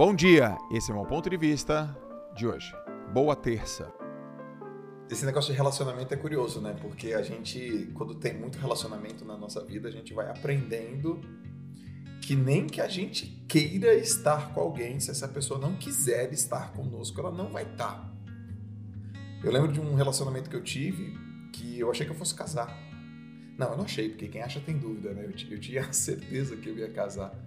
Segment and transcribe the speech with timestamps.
[0.00, 1.94] Bom dia, esse é o meu ponto de vista
[2.34, 2.74] de hoje.
[3.12, 3.92] Boa terça.
[5.10, 6.74] Esse negócio de relacionamento é curioso, né?
[6.80, 11.20] Porque a gente, quando tem muito relacionamento na nossa vida, a gente vai aprendendo
[12.22, 16.72] que nem que a gente queira estar com alguém, se essa pessoa não quiser estar
[16.72, 18.10] conosco, ela não vai estar.
[19.44, 21.14] Eu lembro de um relacionamento que eu tive
[21.52, 22.74] que eu achei que eu fosse casar.
[23.58, 25.26] Não, eu não achei, porque quem acha tem dúvida, né?
[25.26, 27.38] Eu, eu tinha certeza que eu ia casar.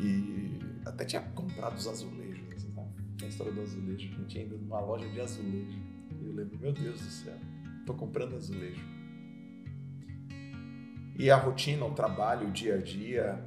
[0.00, 2.44] E até tinha comprado os azulejos?
[2.54, 2.74] Vocês
[3.22, 4.08] a história do azulejo.
[4.08, 5.78] A gente tinha ido numa loja de azulejo.
[6.20, 7.36] E eu lembro, meu Deus do céu,
[7.86, 8.84] tô comprando azulejo.
[11.16, 13.42] E a rotina, o trabalho, o dia a dia,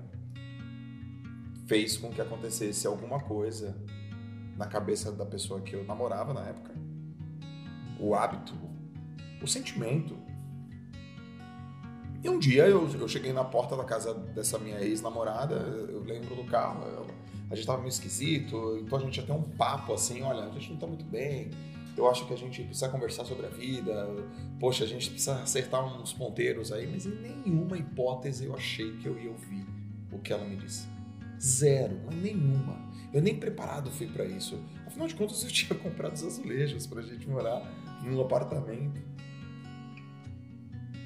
[1.67, 3.75] fez com que acontecesse alguma coisa
[4.55, 6.73] na cabeça da pessoa que eu namorava na época.
[7.99, 8.53] O hábito,
[9.41, 10.17] o sentimento.
[12.23, 16.35] E um dia eu, eu cheguei na porta da casa dessa minha ex-namorada, eu lembro
[16.35, 17.07] do carro, eu,
[17.49, 20.71] a gente tava meio esquisito, então a gente ter um papo assim, olha, a gente
[20.71, 21.51] não tá muito bem,
[21.95, 24.07] eu acho que a gente precisa conversar sobre a vida,
[24.59, 29.07] poxa, a gente precisa acertar uns ponteiros aí, mas em nenhuma hipótese eu achei que
[29.07, 29.65] eu ia ouvir
[30.11, 30.87] o que ela me disse.
[31.39, 32.87] Zero, mas nenhuma.
[33.13, 34.59] Eu nem preparado fui para isso.
[34.85, 37.61] Afinal de contas, eu tinha comprado os azulejos para a gente morar
[38.03, 39.01] num apartamento.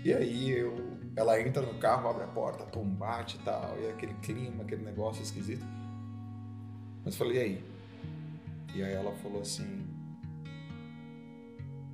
[0.04, 3.90] E aí eu, ela entra no carro, abre a porta, pum, bate e tal, e
[3.90, 5.66] aquele clima, aquele negócio esquisito.
[7.04, 7.66] Mas eu falei, e aí?
[8.76, 9.86] E aí ela falou assim: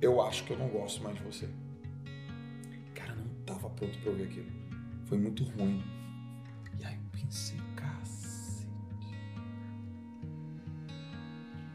[0.00, 1.48] Eu acho que eu não gosto mais de você.
[2.94, 4.50] Cara, não tava pronto pra ouvir aquilo.
[5.06, 5.82] Foi muito ruim.
[6.78, 7.58] E aí eu pensei,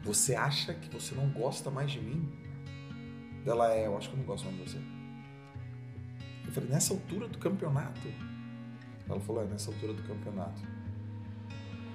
[0.04, 2.30] Você acha que você não gosta mais de mim?
[3.46, 4.93] Ela é, eu acho que eu não gosto mais de você.
[6.46, 8.08] Eu falei, nessa altura do campeonato?
[9.08, 10.62] Ela falou, é, nessa altura do campeonato.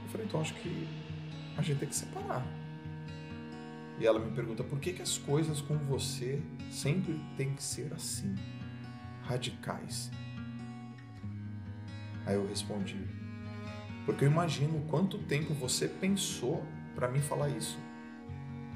[0.03, 0.87] Eu falei, então acho que
[1.57, 2.45] a gente tem que separar.
[3.99, 7.93] E ela me pergunta, por que, que as coisas com você sempre tem que ser
[7.93, 8.33] assim?
[9.23, 10.09] Radicais.
[12.25, 12.97] Aí eu respondi,
[14.05, 16.63] porque eu imagino quanto tempo você pensou
[16.95, 17.77] para me falar isso.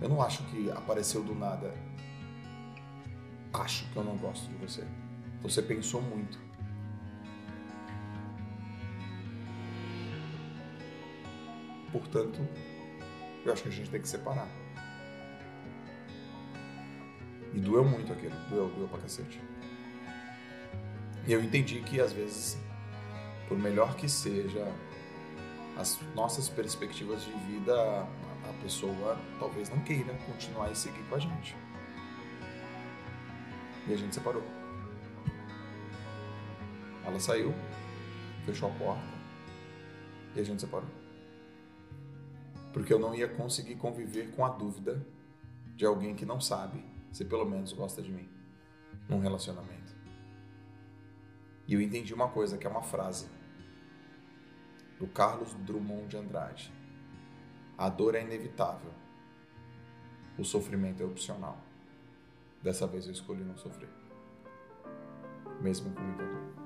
[0.01, 1.73] Eu não acho que apareceu do nada.
[3.53, 4.85] Acho que eu não gosto de você.
[5.43, 6.39] Você pensou muito.
[11.91, 12.39] Portanto,
[13.45, 14.47] eu acho que a gente tem que separar.
[17.53, 18.33] E doeu muito aquilo.
[18.49, 19.39] Doeu, doeu pra cacete.
[21.27, 22.57] E eu entendi que às vezes,
[23.47, 24.65] por melhor que seja,
[25.77, 28.07] as nossas perspectivas de vida
[28.49, 31.55] a pessoa talvez não queira continuar e seguir com a gente.
[33.87, 34.62] E a gente separou.
[37.05, 37.53] Ela saiu,
[38.45, 39.03] fechou a porta
[40.35, 40.89] e a gente separou.
[42.71, 45.05] Porque eu não ia conseguir conviver com a dúvida
[45.75, 48.29] de alguém que não sabe se pelo menos gosta de mim
[49.07, 49.93] num relacionamento.
[51.67, 53.27] E eu entendi uma coisa, que é uma frase
[54.99, 56.73] do Carlos Drummond de Andrade
[57.77, 58.91] a dor é inevitável.
[60.37, 61.57] O sofrimento é opcional.
[62.61, 63.89] Dessa vez eu escolhi não sofrer.
[65.59, 66.62] Mesmo com muita dor.